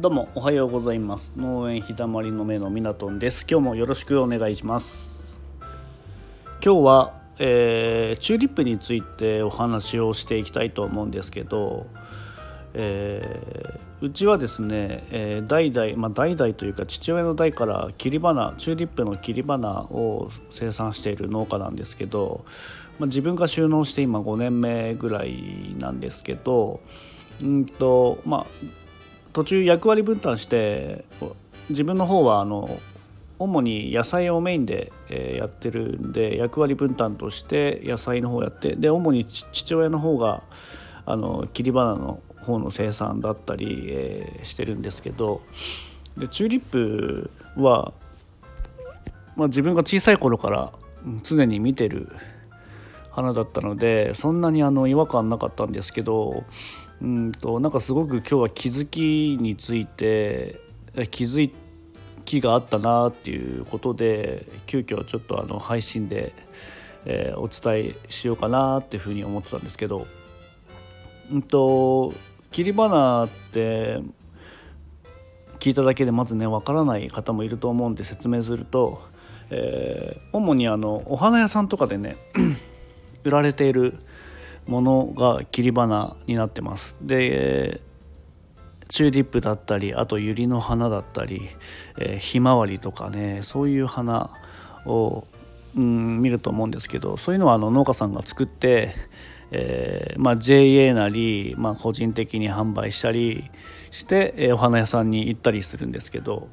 [0.00, 1.32] どうもおはようございます。
[1.36, 3.44] 農園日だまりの目のみなとんです。
[3.50, 5.36] 今日もよろしくお願いします。
[6.64, 11.88] 今日は、えー、チューリップについてお話をしていきたいと思うんですけど、
[12.74, 22.44] えー、うちはですね、えー、代々、まあ、代々というか父親の代から切り花チューリップの切り花を生産している農家なんですけど、
[23.00, 26.78] まあ、自分が収納して今5年目ぐらいなんですけど
[27.42, 28.87] うんとまあ
[29.38, 31.04] 途中役割分担して
[31.70, 32.80] 自分の方はあの
[33.38, 40.42] 主に野菜をメインで、えやってるんで役割分担として野菜の方やってで主に父親の方が
[41.06, 45.40] あの切り花の方の生産だったり、え、してるんですけど
[46.16, 47.92] でチューリップは、
[49.36, 50.72] まあ、自分が小さい頃から
[51.22, 52.10] 常に見てる
[53.18, 56.44] 花だったのでそんなにあの違和感なかったんですけど
[57.00, 60.60] うんとなんかすごく今日は気づきについて
[61.10, 61.50] 気づ
[62.24, 66.32] きがあったなっていうことで急遽ちょっとあの配信で、
[67.06, 70.06] えー、お伝えしようかなっていうふうに思ってたんですけど
[71.32, 72.14] うんと
[72.52, 74.00] 切り花って
[75.58, 79.02] 聞いただけでまずねわからない方もいると思うんで説明すると、
[79.50, 82.16] えー、主にあのお花屋さんとかでね
[83.24, 83.98] 売られている
[84.66, 86.96] ものが切り花になってます。
[87.00, 87.80] で
[88.88, 91.50] チューリップだったりあとユリの花だったり、
[91.98, 94.30] えー、ひまわりとかねそういう花
[94.86, 95.26] を、
[95.76, 98.94] うん、見ると思うんですけどそういうのはあの農家さんが作って、
[99.50, 103.50] えーまあ、JA なり、まあ、個人的に販売したり
[103.90, 106.48] して、えー、お花屋さんに行ったりするんですけど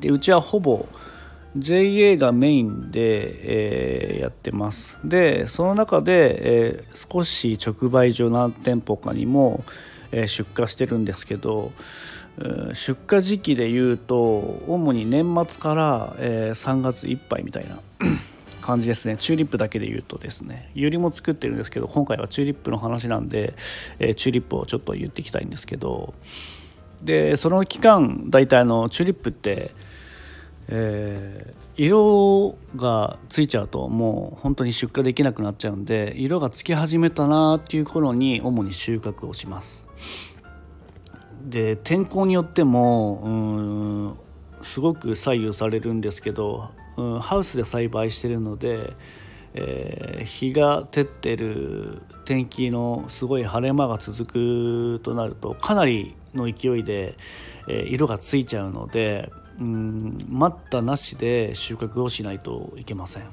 [0.00, 0.86] でうちはほぼ
[1.56, 4.98] JA がメインで、えー、やってます。
[5.04, 9.62] でその中で、えー、少し直売所何店舗かにも、
[10.10, 11.72] えー、出荷してるんですけど、
[12.72, 14.16] 出荷時期でいうと
[14.66, 17.78] 主に年末から、え、3月いっぱいみたいな
[18.60, 19.16] 感じですね。
[19.16, 20.70] チューリップだけで言うとですね。
[20.74, 23.54] ユリも作ってるんですけど今回はチューリップの話なんで、
[24.00, 26.14] え、チューリップをちょっと言っていきたいんですけど。
[27.02, 29.72] でその期間大体あのチューリップって
[30.68, 39.88] えー、色がついちゃうともう本当に出荷できなくなっちゃうんで色がつき始めたなっていう頃に主に収穫をします。
[41.44, 44.18] で天候によってもうん
[44.64, 48.94] すごく左右されるんですけど、うん、ハウスで栽培してるので、
[49.52, 57.14] えー、日が照ってる天気のすごい晴れ間が続くとなるとかなりの勢いで、
[57.68, 63.24] えー、色がついちゃうのでうん待ったなしで収穫をしないといけません。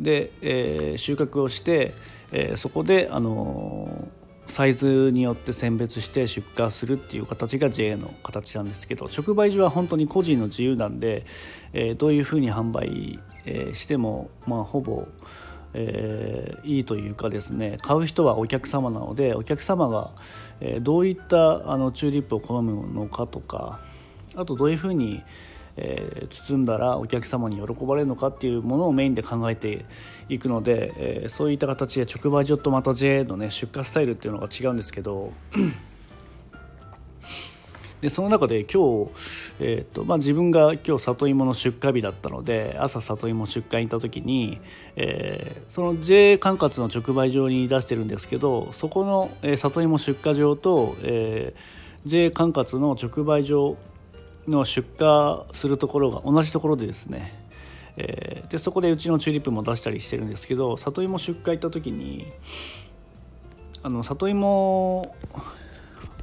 [0.00, 1.94] で、えー、収穫をして、
[2.32, 11.24] えー、そこで、あのー、サイズによって選別して出荷するっていう形が JA の形なんですけど直売所は本当に個人の自由なんで、
[11.72, 15.06] え、どういうふうに販売、え、しても、まあ、ほぼ、
[15.74, 20.12] えー、いいというかですね買う人はお客様なのでお客様が、
[20.60, 23.80] え、どういったあのチューリップを好むのかとか
[24.36, 25.22] あとどういうふうに、
[25.76, 29.84] えー、包んだらお客様に喜ばれるのかっていうものをメインで考えて
[30.28, 35.32] いくので、えー、そういった形で直売所とまた JA のね出荷スタイルっていうのが違うんですけど
[38.00, 44.60] でその中で今日、えーとまあ、自分が今日里芋の出荷日だったので朝里芋出荷に行った時に、
[44.96, 53.76] えー、その JA 管轄の直売所に出してるんですけどそこの、えー、里芋出荷場と、えー、JA 管轄の直売所
[54.48, 57.40] の出荷するところが同じところでですね、
[57.96, 62.32] えー、でそこでうちのチューリップも出したりしてるんですけど里芋出荷行った時に
[63.84, 65.14] あの里芋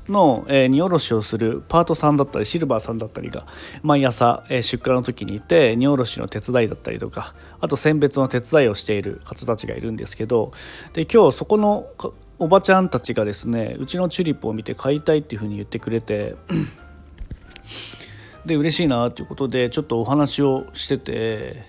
[0.07, 3.45] の、えー、荷下ろしをするパートさんだったりシルバーさんだったりが
[3.83, 10.51] 毎朝、えー、出荷の時にいて荷下ろしの手伝いだったりとかあと選別の手伝いをしている方たちがいるんですけど
[10.93, 11.87] で今日そこの
[12.39, 16.35] おばちゃんたちがですねうちのチューリップを見て買いたいっていうふうに言ってくれて
[18.45, 21.63] で嬉しいなということでちょっとお話をしてて、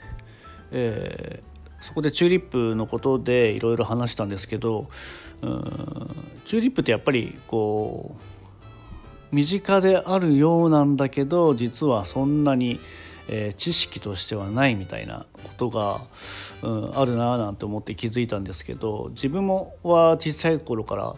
[0.71, 4.89] えー、そこでチューリップのことでいろいろ話したんですけど
[5.43, 12.79] チューリップってやっぱりこう身近であるようなんだけど実はそんなに、
[13.29, 16.03] えー、知識としてはないみたいなことが、
[16.63, 21.15] うん、あるななんて思って気づいたんですけど自分もは小さい頃から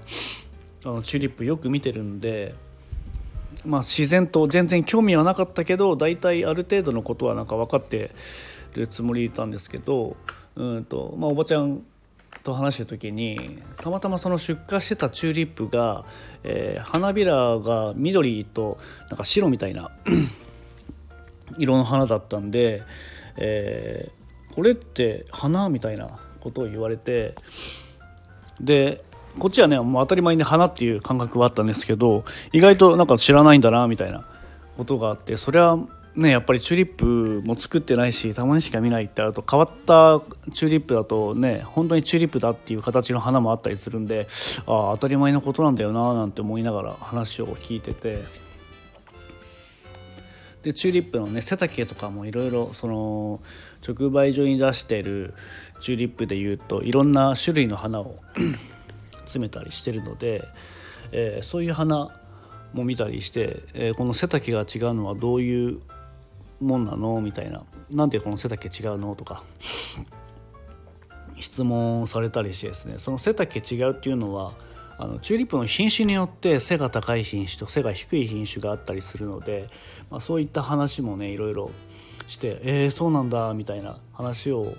[0.86, 2.54] あのチューリップよく見てるんで
[3.64, 8.10] まあ、自然と全然興味はなかったけど大体ある程度のことはなんか分かって
[8.74, 10.16] るつもりいたんですけど
[10.56, 11.82] うんと、まあ、おばちゃん
[12.40, 16.04] と話した時にたまたまその出荷してたチューリップが、
[16.42, 18.78] えー、花びらが緑と
[19.08, 19.90] なんか白みたいな
[21.58, 22.82] 色の花だったんで、
[23.36, 26.08] えー、これって花みたいな
[26.40, 27.34] ことを言われて
[28.60, 29.04] で
[29.38, 34.26] こっちはねもう当たり前に花っていう感覚はあったんですけど意外となんか知らないんだなみたいな
[34.76, 35.78] ことがあってそれは
[36.16, 40.20] ねやっぱりチューリップも作ってないしたまにしか見ないってあると変わった
[40.52, 44.26] チューリップだとね本当にチューリップだっていう形の花もあったりするんで
[44.66, 48.44] ああ当たり前のことなんだよななんて思いながら話を聞いてて。
[50.62, 53.38] でチューリップのね背丈とかもいろいろその
[53.86, 55.34] 直売所に出してる
[55.78, 58.16] チューリップでいうといろんな種類の花を
[59.26, 60.48] 詰めたりしてるので、
[61.12, 62.18] えー、そういう花
[62.72, 65.80] も見たりして、えー、この背丈が違うのはどういう
[66.64, 67.20] もんなの？
[67.20, 67.62] みたいな。
[67.90, 69.14] なんでこの背丈違うの？
[69.14, 69.44] とか。
[71.38, 72.94] 質問されたりしてですね。
[72.98, 74.52] その背丈違うっていうのは
[74.98, 79.66] あのチューリップの品種によって背が高い品種と背が低い品種があったりするので、
[80.10, 81.72] まあ、そういった話もねいろいろ
[82.28, 84.74] してえー、そうなんだみたいな話を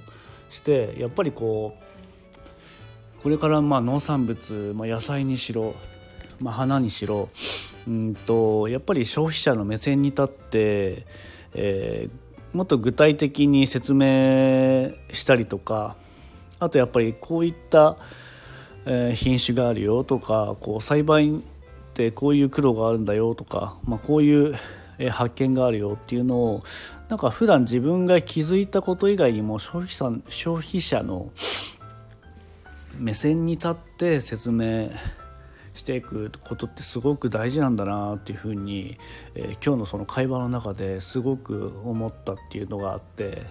[0.49, 1.77] してやっぱりこ
[3.19, 5.75] うこれからまあ農産物、まあ、野菜にしろ、
[6.39, 7.27] まあ、花にしろ
[7.85, 11.05] うんとやっぱり消費者の目線に立って、
[11.55, 15.95] えー、もっと具体的に説明したりとか
[16.59, 17.97] あとやっぱりこういった、
[18.85, 21.39] え、品種があるよとかこう栽培っ
[21.93, 24.55] てこういう苦労があるんだよとか、まあ、こういう
[25.11, 26.59] 発見があるよっていうのを
[27.09, 31.31] なんか普段自分が気づいたこと以外にも消費者消費者の
[32.97, 34.89] 目線に立って説明
[35.75, 38.97] していくことってすごく大事なんだなっていうふうに、
[39.35, 43.41] えー、今日のその会話の中ですごく思ったっていうのがあって、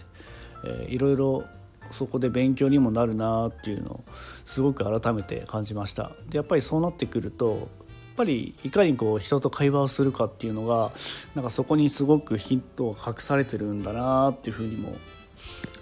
[0.65, 1.45] えー、いろいろ
[1.91, 4.05] そこで勉強にもなるなっていうのを
[4.45, 6.13] すごく改めて感じました。
[6.29, 10.93] でやっぱりそうなってくるとやっぱりいかにこう人と会話をするかっていうのが
[11.35, 14.95] なんかそこにすごくヒントを隠されてるんだなっていうふうにも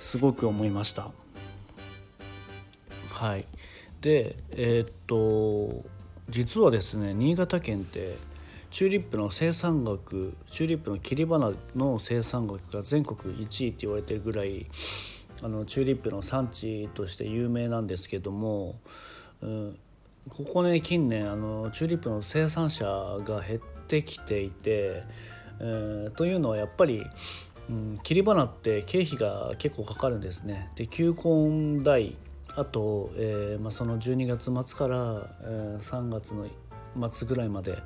[0.01, 1.11] すごく思いました。
[3.11, 3.45] はい
[4.01, 5.85] でえー、っと
[6.29, 8.17] 実はですね新潟県って
[8.71, 14.67] チューリップの生産額チューリップの切り花の生産額が全国1位って言われてるぐらい
[15.43, 18.77] あのチューリップの産地として有名なんですけども、
[19.43, 19.79] うん、
[20.31, 25.03] ここね近年あのチューリップの生産者が減ってきていて、
[25.61, 27.05] えー、というのはやっぱり、
[27.69, 30.71] うん、切り花って経費が結構かかるんですね。
[30.77, 32.17] で球根代
[32.57, 36.47] あと、えーまあ、その12月末から、えー、3月の
[37.11, 37.79] 末ぐらいまで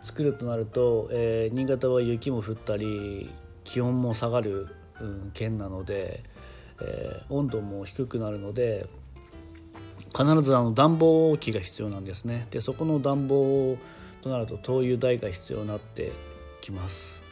[0.00, 3.30] 作るとなると、えー、新潟は雪も降ったり
[3.64, 4.68] 気温も下がる、
[5.00, 6.22] うん、県なので、
[6.80, 8.86] えー、温度も低くなるので
[10.16, 12.48] 必ずあの暖房機が必要なんですね。
[12.50, 13.78] でそこの暖房
[14.22, 16.10] となると灯油代が必要になって
[16.60, 17.22] きます。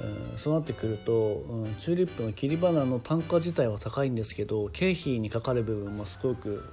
[0.00, 6.64] うん、そうなってくると、うん、チューリップの切り花の単価自体は高いんですけど経費にかかる部分もすごく、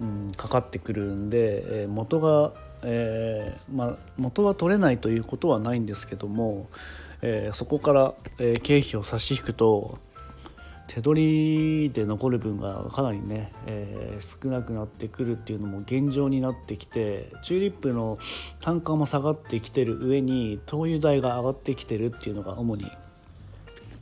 [0.00, 2.52] うん、かかってくるんで、えー、元が、
[2.82, 6.68] えーまあ、元は取れないということはないんですけども、
[7.22, 9.98] えー、そこから、えー、経費を差し引くと
[10.88, 18.16] 手取りで残る分がかなりね、えー、少なくなってくるっていうのも現状になってきてチューリップの
[18.60, 22.90] 単価も下がってきてる上に灯油代が上がってきてるっていうのが主に、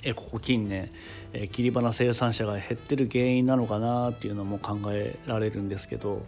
[0.05, 0.88] えー、ここ近年、
[1.33, 6.25] えー、切り花生産者が減ってる原因なのかなっていうのも考えられるんですけど。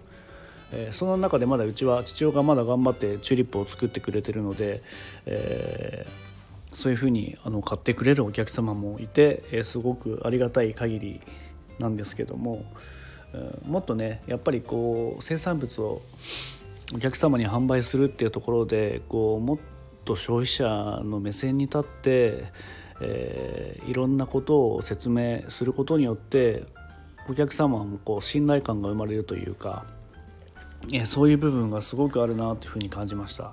[0.70, 4.82] えー、その中でまだうちは父親がまだ頑張ってチューリップを作ってくれてるので、
[5.24, 6.37] えー
[6.78, 11.20] そういうふうにあの買ってくれるお客様もいて、えすごくありがたい限り
[11.80, 12.64] なんですけども、
[13.66, 16.02] もっとねやっぱりこう生産物を
[16.94, 19.58] お客様に販売するっていうところでこうもっ
[20.04, 22.44] と消費者の目線に立って、
[23.00, 26.62] えー、いろんなことを説明することによって
[27.28, 29.84] お客様もこう信頼感が生まれるというか、
[30.92, 33.52] えー、そういう部分がすごくあるなというふうに感じました。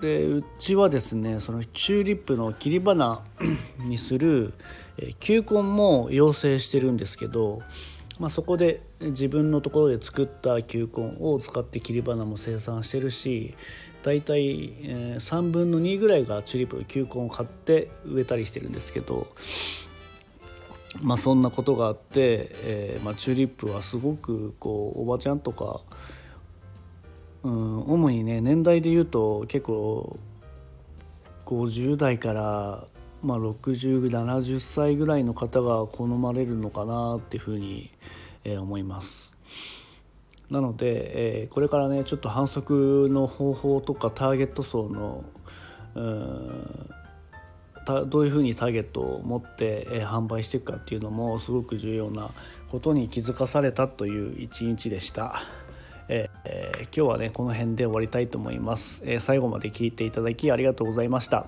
[0.00, 3.22] でうちはですねそのチューリップの切り花
[3.84, 4.54] にする
[5.20, 7.62] 球根も養成してるんですけど、
[8.18, 13.54] まあ、そこで自分のところで作った球根を使って切り花も生産してるし
[14.02, 14.72] 大体
[15.18, 19.26] 3分の2ぐらいがチューリップの球根を買って植えたりしてるんですけど。
[21.02, 25.80] まあ、そんなことがあって、えーまあ、チューリップはすごくこうおばちゃんとか
[27.42, 30.18] うん、主にね年代で言うと結構
[31.46, 32.86] 50代から
[33.22, 37.90] まあ、6070歳ぐらいの方が好まれるのかなっていうふうに、
[38.44, 39.36] えー、思います。
[40.50, 45.24] なので、えー、これからねちょっと反則の方法とかターゲット層の
[45.94, 46.90] うん
[48.08, 52.30] どういうふうにターゲットを持って、えー、販売していくかっていうのもすごく重要な
[52.70, 55.34] ことに気づかされたという一日でした。
[56.44, 61.46] えー、今日はねこの辺で終わりたいと思います、えー、最後まで聞いていただきありがとうございました、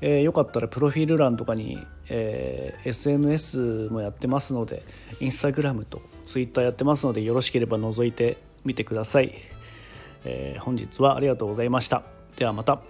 [0.00, 4.84] えー、よかったらプロフィール欄とかに、え SNS もやってますので
[5.20, 9.32] インスタグラムとツイッターやってますのでよろしければ覗いてみてください、
[10.24, 12.02] え本日はありがとうございました。
[12.36, 12.80] ではまた。